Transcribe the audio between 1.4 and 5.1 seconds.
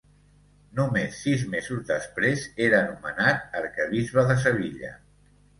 mesos després era nomenat arquebisbe de Sevilla.